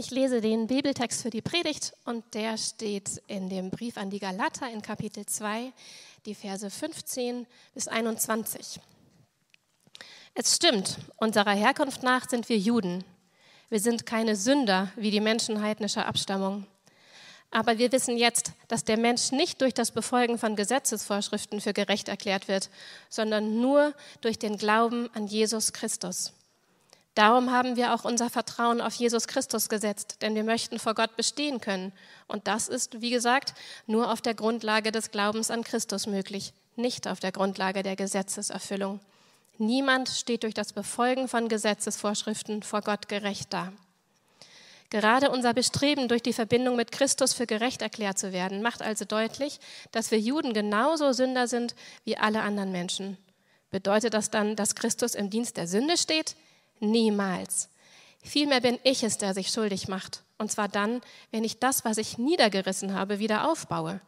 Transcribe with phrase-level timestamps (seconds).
[0.00, 4.18] Ich lese den Bibeltext für die Predigt und der steht in dem Brief an die
[4.18, 5.74] Galater in Kapitel 2,
[6.24, 8.80] die Verse 15 bis 21.
[10.32, 13.04] Es stimmt, unserer Herkunft nach sind wir Juden.
[13.68, 16.66] Wir sind keine Sünder wie die Menschen heidnischer Abstammung.
[17.50, 22.08] Aber wir wissen jetzt, dass der Mensch nicht durch das Befolgen von Gesetzesvorschriften für gerecht
[22.08, 22.70] erklärt wird,
[23.10, 23.92] sondern nur
[24.22, 26.32] durch den Glauben an Jesus Christus.
[27.20, 31.18] Darum haben wir auch unser Vertrauen auf Jesus Christus gesetzt, denn wir möchten vor Gott
[31.18, 31.92] bestehen können.
[32.28, 33.52] Und das ist, wie gesagt,
[33.86, 39.00] nur auf der Grundlage des Glaubens an Christus möglich, nicht auf der Grundlage der Gesetzeserfüllung.
[39.58, 43.70] Niemand steht durch das Befolgen von Gesetzesvorschriften vor Gott gerecht da.
[44.88, 49.04] Gerade unser Bestreben, durch die Verbindung mit Christus für gerecht erklärt zu werden, macht also
[49.04, 49.60] deutlich,
[49.92, 53.18] dass wir Juden genauso Sünder sind wie alle anderen Menschen.
[53.70, 56.34] Bedeutet das dann, dass Christus im Dienst der Sünde steht?
[56.80, 57.68] Niemals.
[58.22, 60.24] Vielmehr bin ich es, der sich schuldig macht.
[60.38, 64.00] Und zwar dann, wenn ich das, was ich niedergerissen habe, wieder aufbaue.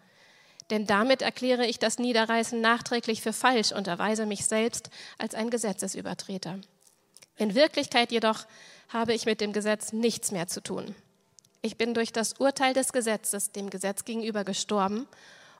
[0.70, 5.50] Denn damit erkläre ich das Niederreißen nachträglich für falsch und erweise mich selbst als ein
[5.50, 6.58] Gesetzesübertreter.
[7.36, 8.46] In Wirklichkeit jedoch
[8.88, 10.94] habe ich mit dem Gesetz nichts mehr zu tun.
[11.60, 15.06] Ich bin durch das Urteil des Gesetzes dem Gesetz gegenüber gestorben,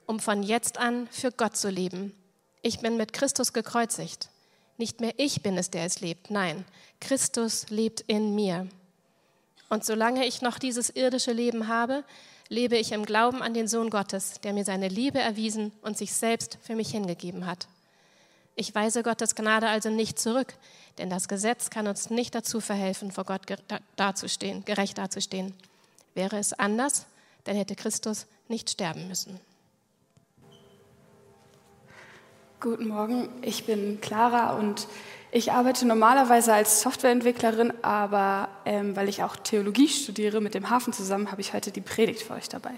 [0.05, 2.13] um von jetzt an für Gott zu leben.
[2.61, 4.29] Ich bin mit Christus gekreuzigt.
[4.77, 6.31] Nicht mehr ich bin es, der es lebt.
[6.31, 6.65] Nein,
[6.99, 8.67] Christus lebt in mir.
[9.69, 12.03] Und solange ich noch dieses irdische Leben habe,
[12.49, 16.13] lebe ich im Glauben an den Sohn Gottes, der mir seine Liebe erwiesen und sich
[16.13, 17.67] selbst für mich hingegeben hat.
[18.55, 20.53] Ich weise Gottes Gnade also nicht zurück,
[20.99, 23.41] denn das Gesetz kann uns nicht dazu verhelfen, vor Gott
[23.95, 25.53] dazustehen, gerecht dazustehen.
[26.13, 27.07] Wäre es anders,
[27.45, 29.39] dann hätte Christus nicht sterben müssen.
[32.63, 34.87] Guten Morgen, ich bin Clara und
[35.33, 40.93] ich arbeite normalerweise als Softwareentwicklerin, aber ähm, weil ich auch Theologie studiere mit dem Hafen
[40.93, 42.71] zusammen, habe ich heute die Predigt für euch dabei.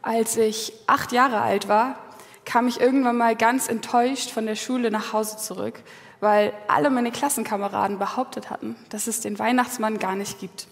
[0.00, 1.98] Als ich acht Jahre alt war,
[2.46, 5.82] kam ich irgendwann mal ganz enttäuscht von der Schule nach Hause zurück,
[6.20, 10.66] weil alle meine Klassenkameraden behauptet hatten, dass es den Weihnachtsmann gar nicht gibt.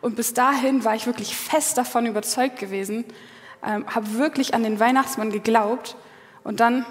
[0.00, 3.04] Und bis dahin war ich wirklich fest davon überzeugt gewesen,
[3.62, 5.94] ähm, habe wirklich an den Weihnachtsmann geglaubt
[6.46, 6.86] und dann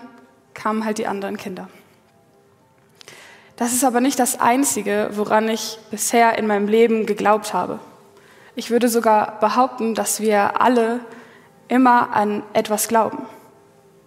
[0.54, 1.70] kamen halt die anderen Kinder.
[3.56, 7.80] Das ist aber nicht das Einzige, woran ich bisher in meinem Leben geglaubt habe.
[8.56, 11.00] Ich würde sogar behaupten, dass wir alle
[11.70, 13.26] immer an etwas glauben.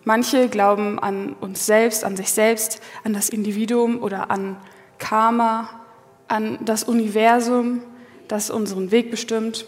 [0.04, 4.58] Manche glauben an uns selbst, an sich selbst, an das Individuum oder an
[4.98, 5.70] Karma,
[6.28, 7.82] an das Universum,
[8.28, 9.66] das unseren Weg bestimmt.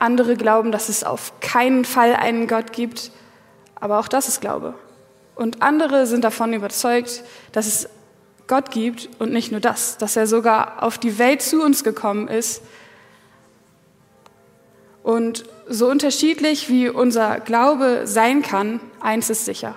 [0.00, 3.12] Andere glauben, dass es auf keinen Fall einen Gott gibt,
[3.76, 4.74] aber auch das ist Glaube.
[5.36, 7.88] Und andere sind davon überzeugt, dass es
[8.48, 12.26] Gott gibt und nicht nur das, dass er sogar auf die Welt zu uns gekommen
[12.26, 12.62] ist.
[15.02, 19.76] Und so unterschiedlich wie unser Glaube sein kann, eins ist sicher.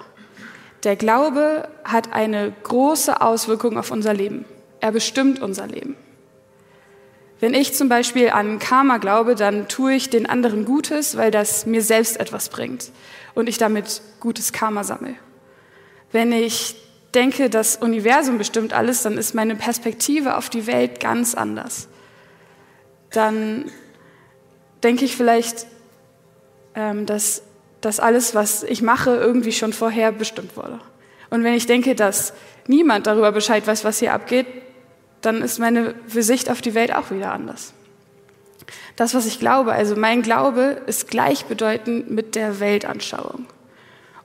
[0.83, 4.45] Der Glaube hat eine große Auswirkung auf unser Leben.
[4.79, 5.97] Er bestimmt unser Leben.
[7.41, 11.65] Wenn ich zum Beispiel an Karma glaube, dann tue ich den anderen Gutes, weil das
[11.65, 12.91] mir selbst etwas bringt
[13.33, 15.15] und ich damit gutes Karma sammle.
[16.11, 16.75] Wenn ich
[17.13, 21.87] denke, das Universum bestimmt alles, dann ist meine Perspektive auf die Welt ganz anders.
[23.11, 23.65] Dann
[24.83, 25.65] denke ich vielleicht,
[26.75, 27.41] ähm, dass,
[27.81, 30.79] dass alles, was ich mache, irgendwie schon vorher bestimmt wurde.
[31.29, 32.33] Und wenn ich denke, dass
[32.67, 34.47] niemand darüber Bescheid weiß, was hier abgeht,
[35.21, 37.73] dann ist meine Sicht auf die Welt auch wieder anders.
[38.95, 43.45] Das, was ich glaube, also mein Glaube, ist gleichbedeutend mit der Weltanschauung.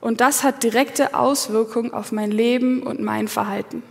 [0.05, 3.81] Und das hat direkte Auswirkungen auf mein Leben und mein Verhalten.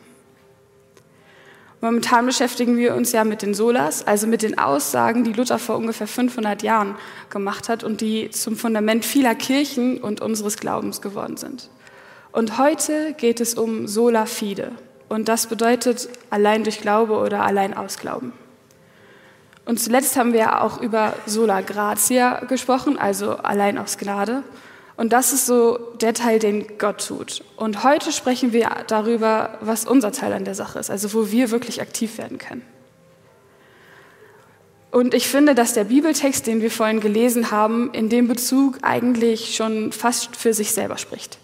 [1.80, 5.74] Momentan beschäftigen wir uns ja mit den Solas, also mit den Aussagen, die Luther vor
[5.74, 6.94] ungefähr 500 Jahren
[7.30, 11.68] gemacht hat und die zum Fundament vieler Kirchen und unseres Glaubens geworden sind.
[12.30, 14.70] Und heute geht es um sola fide.
[15.08, 18.32] Und das bedeutet allein durch Glaube oder allein aus Glauben.
[19.64, 24.44] Und zuletzt haben wir auch über sola gratia gesprochen, also allein aus Gnade.
[24.96, 27.42] Und das ist so der Teil, den Gott tut.
[27.56, 31.50] Und heute sprechen wir darüber, was unser Teil an der Sache ist, also wo wir
[31.50, 32.62] wirklich aktiv werden können.
[34.92, 39.56] Und ich finde, dass der Bibeltext, den wir vorhin gelesen haben, in dem Bezug eigentlich
[39.56, 41.38] schon fast für sich selber spricht.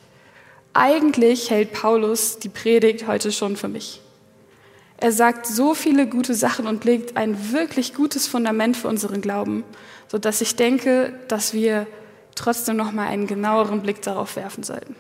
[0.72, 4.00] Eigentlich hält Paulus die Predigt heute schon für mich.
[4.98, 9.64] Er sagt so viele gute Sachen und legt ein wirklich gutes Fundament für unseren Glauben,
[10.06, 11.88] sodass ich denke, dass wir
[12.34, 14.96] trotzdem noch mal einen genaueren Blick darauf werfen sollten.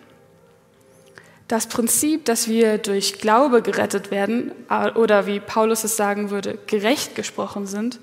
[1.48, 4.52] Das Prinzip, dass wir durch Glaube gerettet werden
[4.94, 7.98] oder wie Paulus es sagen würde, gerecht gesprochen sind,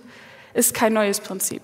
[0.53, 1.61] ist kein neues Prinzip.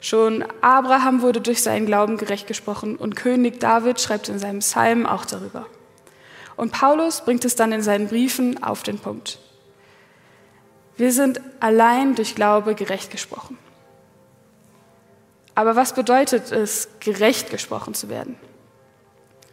[0.00, 5.06] Schon Abraham wurde durch seinen Glauben gerecht gesprochen und König David schreibt in seinem Psalm
[5.06, 5.66] auch darüber.
[6.56, 9.38] Und Paulus bringt es dann in seinen Briefen auf den Punkt.
[10.96, 13.58] Wir sind allein durch Glaube gerecht gesprochen.
[15.58, 18.36] Aber was bedeutet es, gerecht gesprochen zu werden?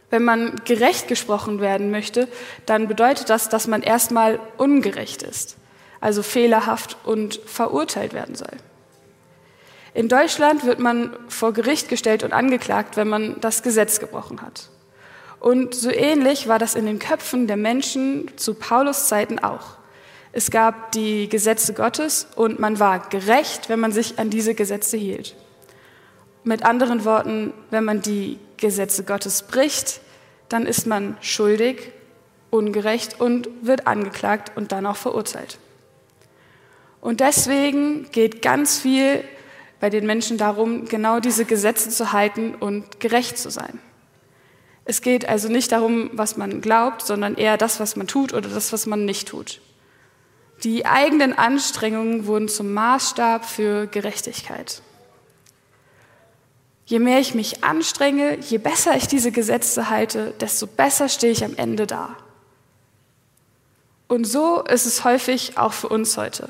[0.08, 2.28] Wenn man gerecht gesprochen werden möchte,
[2.64, 5.56] dann bedeutet das, dass man erstmal ungerecht ist,
[6.00, 8.56] also fehlerhaft und verurteilt werden soll.
[9.94, 14.70] In Deutschland wird man vor Gericht gestellt und angeklagt, wenn man das Gesetz gebrochen hat.
[15.40, 19.76] Und so ähnlich war das in den Köpfen der Menschen zu Paulus Zeiten auch.
[20.30, 24.96] Es gab die Gesetze Gottes und man war gerecht, wenn man sich an diese Gesetze
[24.96, 25.34] hielt.
[26.46, 30.00] Mit anderen Worten, wenn man die Gesetze Gottes bricht,
[30.48, 31.90] dann ist man schuldig,
[32.50, 35.58] ungerecht und wird angeklagt und dann auch verurteilt.
[37.00, 39.24] Und deswegen geht ganz viel
[39.80, 43.80] bei den Menschen darum, genau diese Gesetze zu halten und gerecht zu sein.
[44.84, 48.48] Es geht also nicht darum, was man glaubt, sondern eher das, was man tut oder
[48.48, 49.60] das, was man nicht tut.
[50.62, 54.82] Die eigenen Anstrengungen wurden zum Maßstab für Gerechtigkeit.
[56.86, 61.44] Je mehr ich mich anstrenge, je besser ich diese Gesetze halte, desto besser stehe ich
[61.44, 62.16] am Ende da.
[64.06, 66.48] Und so ist es häufig auch für uns heute.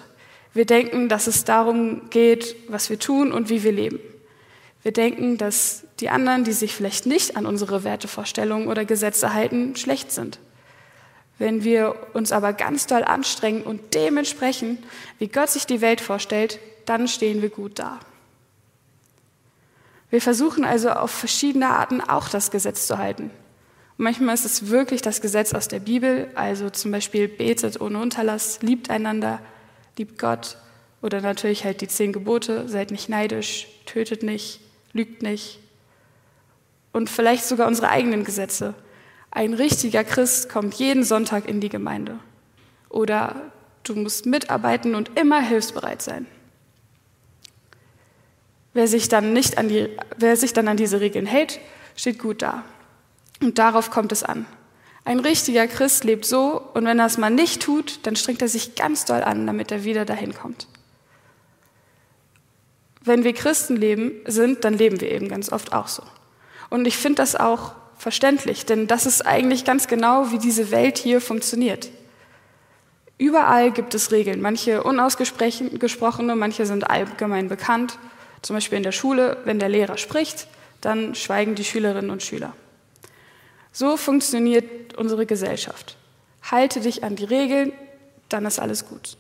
[0.52, 3.98] Wir denken, dass es darum geht, was wir tun und wie wir leben.
[4.82, 9.74] Wir denken, dass die anderen, die sich vielleicht nicht an unsere Wertevorstellungen oder Gesetze halten,
[9.74, 10.38] schlecht sind.
[11.38, 14.84] Wenn wir uns aber ganz doll anstrengen und dementsprechend,
[15.18, 17.98] wie Gott sich die Welt vorstellt, dann stehen wir gut da.
[20.10, 23.30] Wir versuchen also auf verschiedene Arten auch das Gesetz zu halten.
[23.96, 28.60] manchmal ist es wirklich das Gesetz aus der Bibel, also zum Beispiel betet ohne Unterlass,
[28.62, 29.40] liebt einander,
[29.96, 30.58] liebt Gott
[31.02, 34.60] oder natürlich halt die zehn Gebote, seid nicht neidisch, tötet nicht,
[34.92, 35.60] lügt nicht.
[36.92, 38.74] Und vielleicht sogar unsere eigenen Gesetze.
[39.30, 42.18] Ein richtiger Christ kommt jeden Sonntag in die Gemeinde.
[42.88, 43.52] Oder
[43.82, 46.26] du musst mitarbeiten und immer hilfsbereit sein.
[48.76, 49.88] Wer sich dann, nicht an die,
[50.18, 51.60] wer sich dann an diese Regeln hält,
[51.96, 52.62] steht gut da.
[53.40, 54.44] Und darauf kommt es an.
[55.02, 58.48] Ein richtiger Christ lebt so, und wenn er es mal nicht tut, dann strengt er
[58.48, 60.66] sich ganz doll an, damit er wieder dahin kommt.
[63.00, 66.02] Wenn wir Christen leben, sind, dann leben wir eben ganz oft auch so.
[66.68, 70.98] Und ich finde das auch verständlich, denn das ist eigentlich ganz genau, wie diese Welt
[70.98, 71.88] hier funktioniert.
[73.16, 77.98] Überall gibt es Regeln, manche unausgesprochene, manche sind allgemein bekannt.
[78.42, 80.46] Zum Beispiel in der Schule, wenn der Lehrer spricht,
[80.80, 82.54] dann schweigen die Schülerinnen und Schüler.
[83.72, 85.96] So funktioniert unsere Gesellschaft.
[86.42, 87.72] Halte dich an die Regeln,
[88.28, 89.16] dann ist alles gut.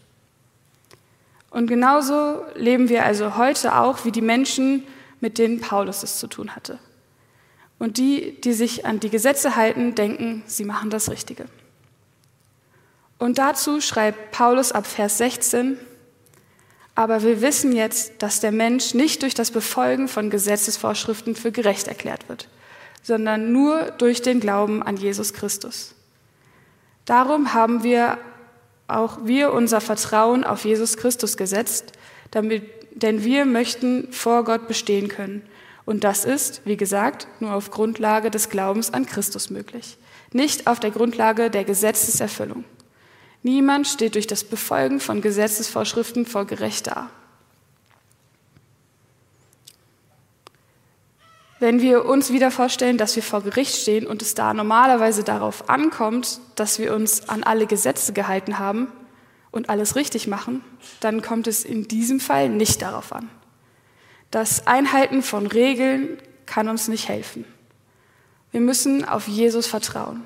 [1.50, 4.86] Und genauso leben wir also heute auch wie die Menschen,
[5.20, 6.78] mit denen Paulus es zu tun hatte.
[7.78, 11.46] Und die, die sich an die Gesetze halten, denken, sie machen das Richtige.
[13.18, 15.78] Und dazu schreibt Paulus ab Vers 16,
[16.96, 21.88] aber wir wissen jetzt, dass der Mensch nicht durch das Befolgen von Gesetzesvorschriften für gerecht
[21.88, 22.48] erklärt wird,
[23.02, 25.94] sondern nur durch den Glauben an Jesus Christus.
[27.04, 28.18] Darum haben wir
[28.88, 31.92] auch wir unser Vertrauen auf Jesus Christus gesetzt,
[32.30, 35.42] damit, denn wir möchten vor Gott bestehen können.
[35.84, 39.98] Und das ist, wie gesagt, nur auf Grundlage des Glaubens an Christus möglich,
[40.32, 42.64] nicht auf der Grundlage der Gesetzeserfüllung.
[43.46, 47.08] Niemand steht durch das Befolgen von Gesetzesvorschriften vor Gericht da.
[51.60, 55.70] Wenn wir uns wieder vorstellen, dass wir vor Gericht stehen und es da normalerweise darauf
[55.70, 58.88] ankommt, dass wir uns an alle Gesetze gehalten haben
[59.52, 60.64] und alles richtig machen,
[60.98, 63.30] dann kommt es in diesem Fall nicht darauf an.
[64.32, 67.44] Das Einhalten von Regeln kann uns nicht helfen.
[68.50, 70.24] Wir müssen auf Jesus vertrauen.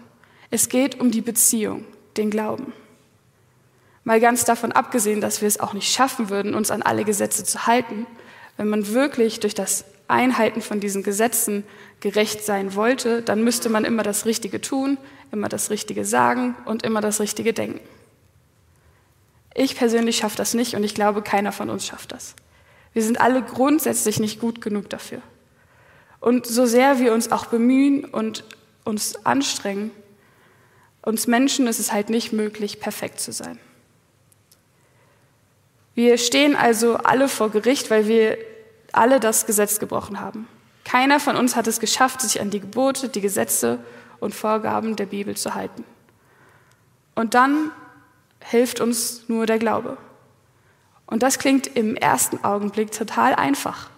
[0.50, 1.84] Es geht um die Beziehung,
[2.16, 2.72] den Glauben.
[4.04, 7.44] Mal ganz davon abgesehen, dass wir es auch nicht schaffen würden, uns an alle Gesetze
[7.44, 8.06] zu halten,
[8.56, 11.64] wenn man wirklich durch das Einhalten von diesen Gesetzen
[12.00, 14.98] gerecht sein wollte, dann müsste man immer das Richtige tun,
[15.32, 17.80] immer das Richtige sagen und immer das Richtige denken.
[19.54, 22.34] Ich persönlich schaffe das nicht und ich glaube, keiner von uns schafft das.
[22.92, 25.22] Wir sind alle grundsätzlich nicht gut genug dafür.
[26.20, 28.44] Und so sehr wir uns auch bemühen und
[28.84, 29.90] uns anstrengen,
[31.02, 33.58] uns Menschen ist es halt nicht möglich, perfekt zu sein.
[35.94, 38.38] Wir stehen also alle vor Gericht, weil wir
[38.92, 40.48] alle das Gesetz gebrochen haben.
[40.84, 43.78] Keiner von uns hat es geschafft, sich an die Gebote, die Gesetze
[44.18, 45.84] und Vorgaben der Bibel zu halten.
[47.14, 47.70] Und dann
[48.40, 49.98] hilft uns nur der Glaube.
[51.06, 53.90] Und das klingt im ersten Augenblick total einfach.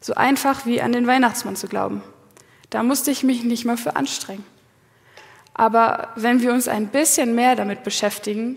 [0.00, 2.02] So einfach wie an den Weihnachtsmann zu glauben.
[2.70, 4.44] Da musste ich mich nicht mal für anstrengen.
[5.52, 8.56] Aber wenn wir uns ein bisschen mehr damit beschäftigen,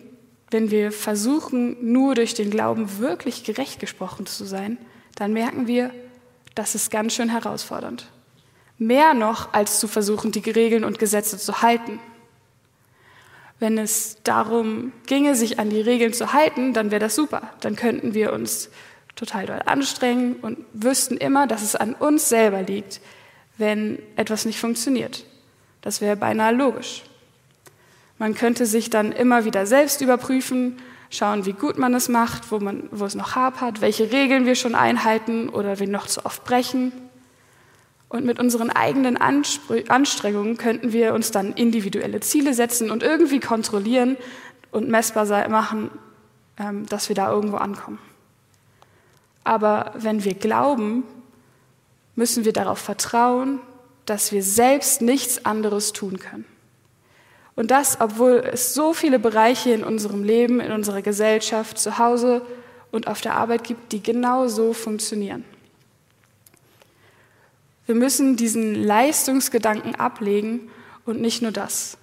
[0.50, 4.78] wenn wir versuchen, nur durch den Glauben wirklich gerecht gesprochen zu sein,
[5.16, 5.92] dann merken wir,
[6.56, 8.08] das ist ganz schön herausfordernd.
[8.78, 12.00] Mehr noch, als zu versuchen, die Regeln und Gesetze zu halten.
[13.60, 17.54] Wenn es darum ginge, sich an die Regeln zu halten, dann wäre das super.
[17.62, 18.70] Dann könnten wir uns
[19.16, 23.02] total doll anstrengen und wüssten immer, dass es an uns selber liegt,
[23.58, 25.26] wenn etwas nicht funktioniert.
[25.82, 27.04] Das wäre beinahe logisch.
[28.20, 30.78] Man könnte sich dann immer wieder selbst überprüfen,
[31.10, 34.56] schauen, wie gut man es macht, wo, man, wo es noch hapert, welche Regeln wir
[34.56, 36.92] schon einhalten oder wir noch zu oft brechen.
[38.10, 44.18] Und mit unseren eigenen Anstrengungen könnten wir uns dann individuelle Ziele setzen und irgendwie kontrollieren
[44.72, 45.92] und messbar machen,
[46.58, 48.00] ähm, dass wir da irgendwo ankommen.
[49.44, 51.04] Aber wenn wir glauben,
[52.16, 53.60] müssen wir darauf vertrauen,
[54.06, 56.46] dass wir selbst nichts anderes tun können.
[57.58, 62.44] Und das, obwohl es so viele Bereiche in unserem Leben, in unserer Gesellschaft, zu Hause
[62.92, 65.44] und auf der Arbeit gibt, die genau so funktionieren.
[67.88, 70.70] Wir müssen diesen Leistungsgedanken ablegen
[71.04, 71.98] und nicht nur das.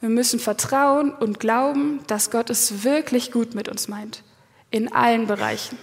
[0.00, 4.22] Wir müssen vertrauen und glauben, dass Gott es wirklich gut mit uns meint,
[4.70, 5.78] in allen Bereichen.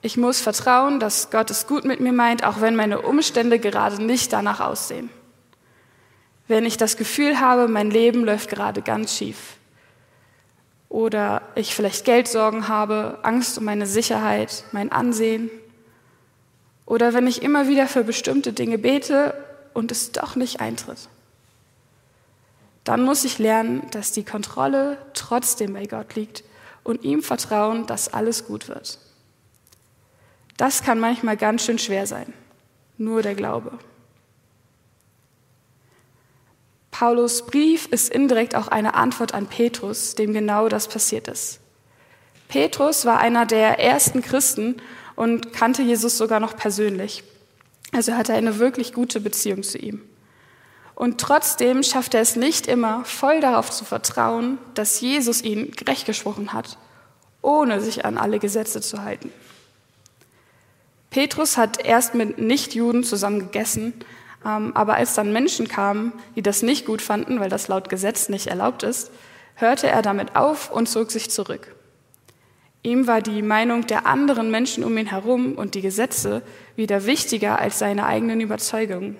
[0.00, 4.02] Ich muss vertrauen, dass Gott es gut mit mir meint, auch wenn meine Umstände gerade
[4.02, 5.10] nicht danach aussehen.
[6.48, 9.56] Wenn ich das Gefühl habe, mein Leben läuft gerade ganz schief.
[10.88, 15.50] Oder ich vielleicht Geldsorgen habe, Angst um meine Sicherheit, mein Ansehen
[16.84, 19.34] oder wenn ich immer wieder für bestimmte Dinge bete
[19.72, 21.08] und es doch nicht eintritt.
[22.84, 26.44] Dann muss ich lernen, dass die Kontrolle trotzdem bei Gott liegt
[26.84, 28.98] und ihm vertrauen, dass alles gut wird.
[30.56, 32.32] Das kann manchmal ganz schön schwer sein.
[32.98, 33.78] Nur der Glaube.
[37.02, 41.58] Paulus Brief ist indirekt auch eine Antwort an Petrus, dem genau das passiert ist.
[42.46, 44.76] Petrus war einer der ersten Christen
[45.16, 47.24] und kannte Jesus sogar noch persönlich.
[47.90, 50.00] Also hatte er eine wirklich gute Beziehung zu ihm.
[50.94, 56.06] Und trotzdem schafft er es nicht immer, voll darauf zu vertrauen, dass Jesus ihn gerecht
[56.06, 56.78] gesprochen hat,
[57.40, 59.32] ohne sich an alle Gesetze zu halten.
[61.10, 63.92] Petrus hat erst mit Nichtjuden zusammen gegessen,
[64.44, 68.48] aber als dann Menschen kamen, die das nicht gut fanden, weil das laut Gesetz nicht
[68.48, 69.10] erlaubt ist,
[69.54, 71.74] hörte er damit auf und zog sich zurück.
[72.82, 76.42] Ihm war die Meinung der anderen Menschen um ihn herum und die Gesetze
[76.74, 79.16] wieder wichtiger als seine eigenen Überzeugungen.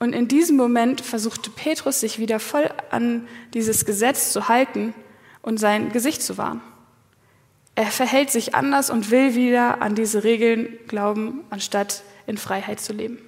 [0.00, 4.94] Und in diesem Moment versuchte Petrus sich wieder voll an dieses Gesetz zu halten
[5.42, 6.60] und sein Gesicht zu wahren.
[7.76, 12.92] Er verhält sich anders und will wieder an diese Regeln glauben, anstatt in Freiheit zu
[12.92, 13.18] leben.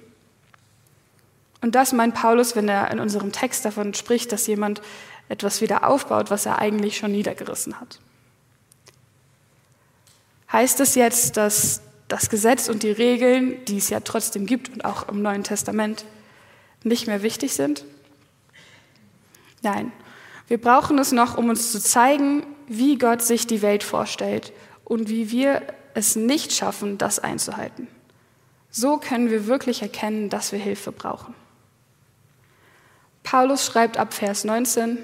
[1.63, 4.81] Und das meint Paulus, wenn er in unserem Text davon spricht, dass jemand
[5.29, 7.99] etwas wieder aufbaut, was er eigentlich schon niedergerissen hat.
[10.51, 14.83] Heißt es jetzt, dass das Gesetz und die Regeln, die es ja trotzdem gibt und
[14.83, 16.03] auch im Neuen Testament,
[16.83, 17.85] nicht mehr wichtig sind?
[19.61, 19.93] Nein,
[20.49, 24.51] wir brauchen es noch, um uns zu zeigen, wie Gott sich die Welt vorstellt
[24.83, 25.61] und wie wir
[25.93, 27.87] es nicht schaffen, das einzuhalten.
[28.69, 31.33] So können wir wirklich erkennen, dass wir Hilfe brauchen.
[33.23, 34.97] Paulus schreibt ab Vers 19,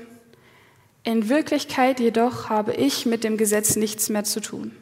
[1.03, 4.75] In Wirklichkeit jedoch habe ich mit dem Gesetz nichts mehr zu tun.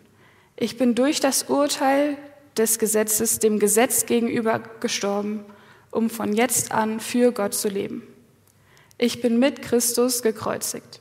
[0.56, 2.18] Ich bin durch das Urteil
[2.58, 5.46] des Gesetzes dem Gesetz gegenüber gestorben,
[5.92, 8.04] um von jetzt an für Gott zu leben.
[8.98, 11.00] Ich bin mit Christus gekreuzigt.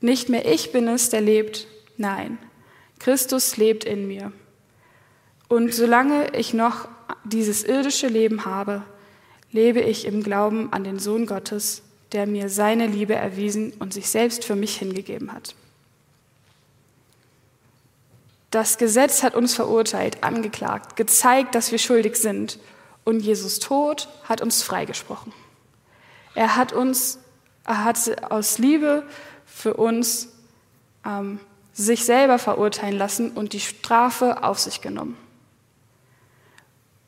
[0.00, 1.66] Nicht mehr ich bin es, der lebt,
[1.96, 2.38] nein,
[2.98, 4.32] Christus lebt in mir.
[5.48, 6.88] Und solange ich noch
[7.24, 8.82] dieses irdische Leben habe,
[9.52, 14.08] lebe ich im Glauben an den Sohn Gottes, der mir seine Liebe erwiesen und sich
[14.08, 15.54] selbst für mich hingegeben hat.
[18.50, 22.58] Das Gesetz hat uns verurteilt, angeklagt, gezeigt, dass wir schuldig sind.
[23.04, 25.32] Und Jesus Tod hat uns freigesprochen.
[26.34, 27.18] Er hat uns,
[27.64, 29.02] er hat aus Liebe
[29.46, 30.28] für uns
[31.04, 31.40] ähm,
[31.72, 35.16] sich selber verurteilen lassen und die Strafe auf sich genommen.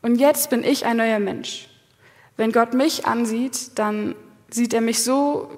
[0.01, 1.68] Und jetzt bin ich ein neuer Mensch.
[2.39, 4.15] Wenn Gott mich ansieht, dann
[4.49, 5.49] sieht er mich so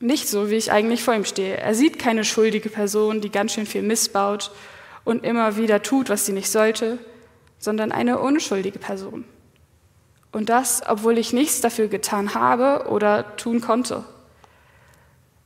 [0.00, 1.56] nicht so, wie ich eigentlich vor ihm stehe.
[1.56, 4.50] Er sieht keine schuldige Person, die ganz schön viel missbaut
[5.04, 6.98] und immer wieder tut, was sie nicht sollte,
[7.58, 9.24] sondern eine unschuldige Person.
[10.30, 14.04] Und das, obwohl ich nichts dafür getan habe oder tun konnte.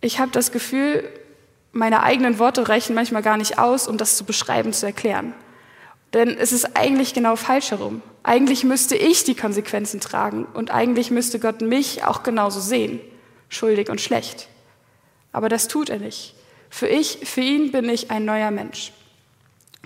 [0.00, 1.08] Ich habe das Gefühl,
[1.70, 5.34] meine eigenen Worte reichen manchmal gar nicht aus, um das zu beschreiben, zu erklären.
[6.14, 8.02] Denn es ist eigentlich genau falsch herum.
[8.24, 12.98] Eigentlich müsste ich die Konsequenzen tragen und eigentlich müsste Gott mich auch genauso sehen,
[13.50, 14.48] schuldig und schlecht.
[15.30, 16.34] Aber das tut er nicht.
[16.70, 18.92] Für ich, für ihn bin ich ein neuer Mensch.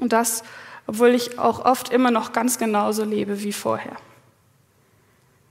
[0.01, 0.45] Und das,
[0.87, 3.97] obwohl ich auch oft immer noch ganz genauso lebe wie vorher.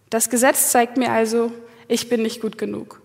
[0.09, 1.51] Das Gesetz zeigt mir also,
[1.89, 3.01] ich bin nicht gut genug.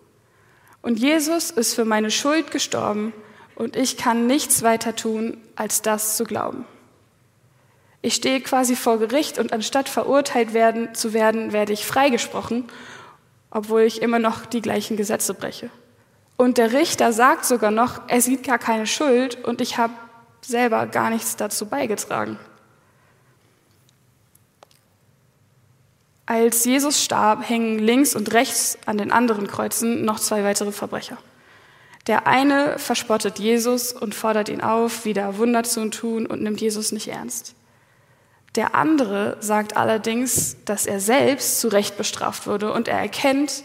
[0.80, 3.12] Und Jesus ist für meine Schuld gestorben
[3.56, 6.66] und ich kann nichts weiter tun, als das zu glauben.
[8.02, 12.64] Ich stehe quasi vor Gericht und anstatt verurteilt werden, zu werden, werde ich freigesprochen,
[13.50, 15.70] obwohl ich immer noch die gleichen Gesetze breche.
[16.36, 19.92] Und der Richter sagt sogar noch, er sieht gar keine Schuld und ich habe
[20.40, 22.38] selber gar nichts dazu beigetragen.
[26.26, 31.18] Als Jesus starb, hängen links und rechts an den anderen Kreuzen noch zwei weitere Verbrecher.
[32.08, 36.90] Der eine verspottet Jesus und fordert ihn auf, wieder Wunder zu tun und nimmt Jesus
[36.90, 37.54] nicht ernst.
[38.54, 43.64] Der andere sagt allerdings, dass er selbst zu Recht bestraft wurde und er erkennt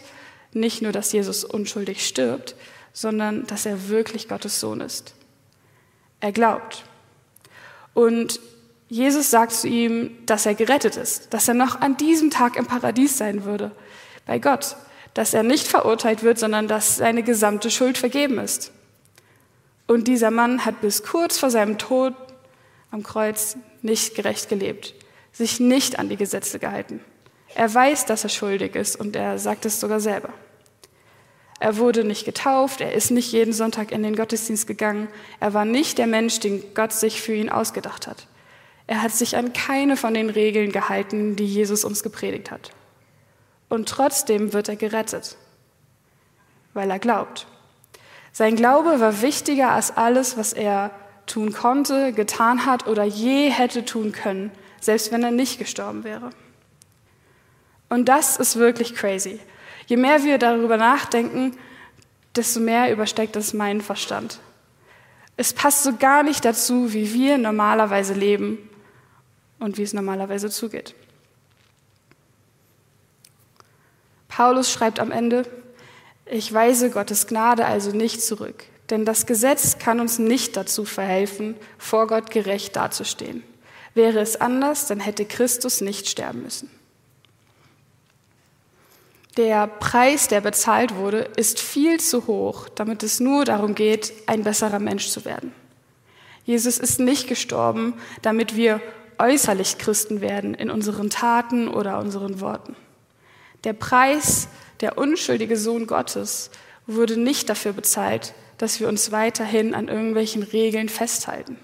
[0.52, 2.54] nicht nur, dass Jesus unschuldig stirbt,
[2.92, 5.14] sondern dass er wirklich Gottes Sohn ist.
[6.20, 6.84] Er glaubt.
[7.92, 8.40] Und
[8.88, 12.66] Jesus sagt zu ihm, dass er gerettet ist, dass er noch an diesem Tag im
[12.66, 13.72] Paradies sein würde,
[14.24, 14.76] bei Gott,
[15.12, 18.72] dass er nicht verurteilt wird, sondern dass seine gesamte Schuld vergeben ist.
[19.86, 22.14] Und dieser Mann hat bis kurz vor seinem Tod
[22.90, 24.94] am Kreuz nicht gerecht gelebt,
[25.32, 27.00] sich nicht an die Gesetze gehalten.
[27.54, 30.32] Er weiß, dass er schuldig ist und er sagt es sogar selber.
[31.60, 35.08] Er wurde nicht getauft, er ist nicht jeden Sonntag in den Gottesdienst gegangen,
[35.40, 38.28] er war nicht der Mensch, den Gott sich für ihn ausgedacht hat.
[38.86, 42.70] Er hat sich an keine von den Regeln gehalten, die Jesus uns gepredigt hat.
[43.68, 45.36] Und trotzdem wird er gerettet,
[46.74, 47.46] weil er glaubt.
[48.32, 50.92] Sein Glaube war wichtiger als alles, was er
[51.28, 56.30] tun konnte, getan hat oder je hätte tun können, selbst wenn er nicht gestorben wäre.
[57.88, 59.40] Und das ist wirklich crazy.
[59.86, 61.56] Je mehr wir darüber nachdenken,
[62.36, 64.40] desto mehr übersteckt es meinen Verstand.
[65.36, 68.58] Es passt so gar nicht dazu, wie wir normalerweise leben
[69.58, 70.94] und wie es normalerweise zugeht.
[74.28, 75.44] Paulus schreibt am Ende,
[76.26, 81.56] ich weise Gottes Gnade also nicht zurück, denn das Gesetz kann uns nicht dazu verhelfen,
[81.78, 83.42] vor Gott gerecht dazustehen.
[83.94, 86.70] Wäre es anders, dann hätte Christus nicht sterben müssen.
[89.36, 94.42] Der Preis, der bezahlt wurde, ist viel zu hoch, damit es nur darum geht, ein
[94.42, 95.52] besserer Mensch zu werden.
[96.44, 98.80] Jesus ist nicht gestorben, damit wir
[99.18, 102.74] äußerlich Christen werden in unseren Taten oder unseren Worten.
[103.64, 104.48] Der Preis,
[104.80, 106.50] der unschuldige Sohn Gottes,
[106.86, 111.56] wurde nicht dafür bezahlt, dass wir uns weiterhin an irgendwelchen Regeln festhalten.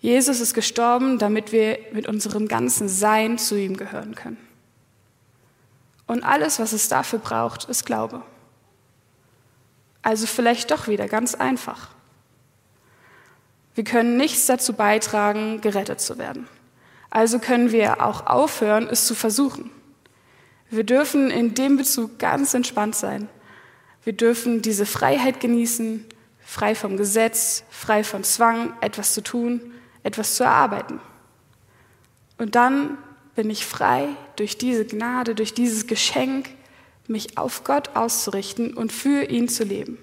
[0.00, 4.38] Jesus ist gestorben, damit wir mit unserem ganzen Sein zu ihm gehören können.
[6.06, 8.22] Und alles, was es dafür braucht, ist Glaube.
[10.02, 11.90] Also vielleicht doch wieder ganz einfach.
[13.74, 16.48] Wir können nichts dazu beitragen, gerettet zu werden.
[17.10, 19.70] Also können wir auch aufhören, es zu versuchen.
[20.70, 23.28] Wir dürfen in dem Bezug ganz entspannt sein
[24.04, 26.06] wir dürfen diese Freiheit genießen,
[26.44, 29.60] frei vom Gesetz, frei von Zwang, etwas zu tun,
[30.02, 31.00] etwas zu erarbeiten.
[32.38, 32.98] Und dann
[33.34, 36.48] bin ich frei, durch diese Gnade, durch dieses Geschenk,
[37.06, 39.98] mich auf Gott auszurichten und für ihn zu leben.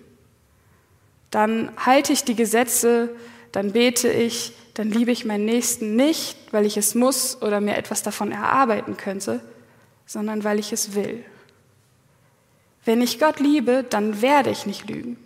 [1.31, 3.09] Dann halte ich die Gesetze,
[3.51, 7.77] dann bete ich, dann liebe ich meinen Nächsten nicht, weil ich es muss oder mir
[7.77, 9.41] etwas davon erarbeiten könnte,
[10.05, 11.23] sondern weil ich es will.
[12.87, 15.17] Wenn ich Gott liebe, dann werde ich nicht lügen.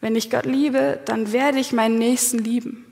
[0.00, 2.86] Wenn ich Gott liebe, dann werde ich meinen Nächsten lieben.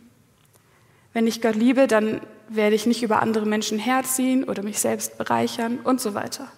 [1.15, 5.17] Wenn ich Gott liebe, dann werde ich nicht über andere Menschen herziehen oder mich selbst
[5.17, 6.49] bereichern und so weiter.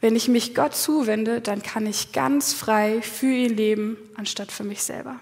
[0.00, 4.64] Wenn ich mich Gott zuwende, dann kann ich ganz frei für ihn leben, anstatt für
[4.64, 5.20] mich selber.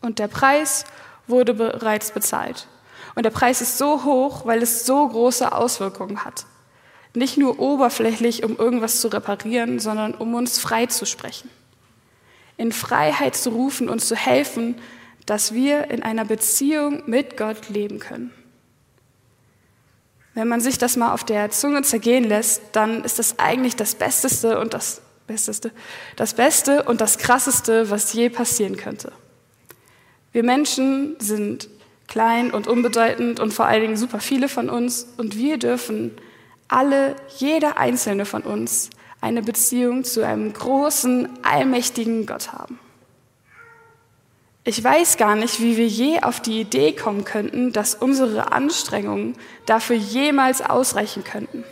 [0.00, 0.86] Und der Preis
[1.28, 2.66] wurde bereits bezahlt.
[3.14, 6.46] Und der Preis ist so hoch, weil es so große Auswirkungen hat.
[7.14, 11.50] Nicht nur oberflächlich, um irgendwas zu reparieren, sondern um uns frei zu sprechen.
[12.56, 14.76] In Freiheit zu rufen und zu helfen,
[15.26, 18.32] dass wir in einer Beziehung mit Gott leben können.
[20.34, 23.94] Wenn man sich das mal auf der Zunge zergehen lässt, dann ist das eigentlich das
[23.94, 25.72] Besteste und das Besteste,
[26.16, 29.12] das Beste und das Krasseste, was je passieren könnte.
[30.32, 31.68] Wir Menschen sind
[32.06, 36.12] klein und unbedeutend und vor allen Dingen super viele von uns und wir dürfen
[36.70, 42.78] alle, jeder einzelne von uns, eine Beziehung zu einem großen, allmächtigen Gott haben.
[44.64, 49.34] Ich weiß gar nicht, wie wir je auf die Idee kommen könnten, dass unsere Anstrengungen
[49.66, 51.64] dafür jemals ausreichen könnten.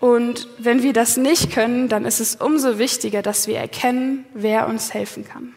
[0.00, 4.68] Und wenn wir das nicht können, dann ist es umso wichtiger, dass wir erkennen, wer
[4.68, 5.54] uns helfen kann.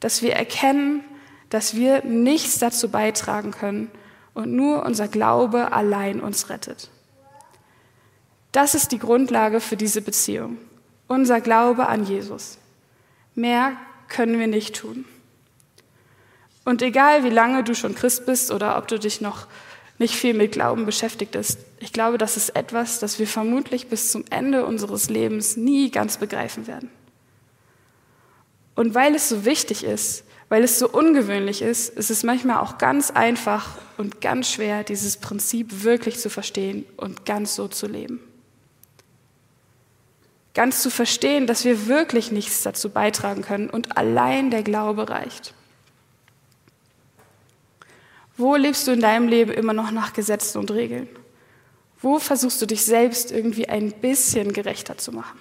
[0.00, 1.02] Dass wir erkennen,
[1.48, 3.90] dass wir nichts dazu beitragen können
[4.34, 6.90] und nur unser Glaube allein uns rettet.
[8.52, 10.58] Das ist die Grundlage für diese Beziehung,
[11.08, 12.58] unser Glaube an Jesus.
[13.34, 13.76] Mehr
[14.08, 15.04] können wir nicht tun.
[16.64, 19.46] Und egal wie lange du schon Christ bist oder ob du dich noch
[19.98, 21.58] nicht viel mit Glauben beschäftigt ist.
[21.78, 26.16] Ich glaube, das ist etwas, das wir vermutlich bis zum Ende unseres Lebens nie ganz
[26.18, 26.90] begreifen werden.
[28.74, 32.76] Und weil es so wichtig ist, weil es so ungewöhnlich ist, ist es manchmal auch
[32.76, 38.20] ganz einfach und ganz schwer, dieses Prinzip wirklich zu verstehen und ganz so zu leben.
[40.52, 45.54] Ganz zu verstehen, dass wir wirklich nichts dazu beitragen können und allein der Glaube reicht.
[48.36, 51.08] Wo lebst du in deinem Leben immer noch nach Gesetzen und Regeln?
[52.02, 55.40] Wo versuchst du dich selbst irgendwie ein bisschen gerechter zu machen?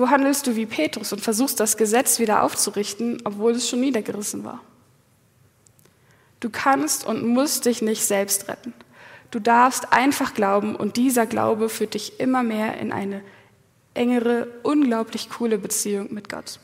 [0.00, 4.44] Wo handelst du wie Petrus und versuchst das Gesetz wieder aufzurichten, obwohl es schon niedergerissen
[4.44, 4.62] war?
[6.40, 8.72] Du kannst und musst dich nicht selbst retten.
[9.30, 13.20] Du darfst einfach glauben und dieser Glaube führt dich immer mehr in eine
[13.92, 16.60] engere, unglaublich coole Beziehung mit Gott.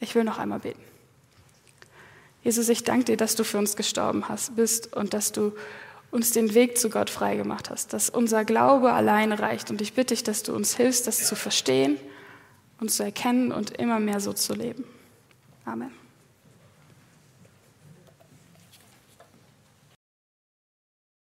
[0.00, 0.82] Ich will noch einmal beten.
[2.42, 5.52] Jesus, ich danke dir, dass du für uns gestorben hast, bist und dass du
[6.10, 9.70] uns den Weg zu Gott freigemacht hast, dass unser Glaube alleine reicht.
[9.70, 11.96] Und ich bitte dich, dass du uns hilfst, das zu verstehen
[12.84, 14.84] und zu erkennen und immer mehr so zu leben.
[15.64, 16.03] Amen.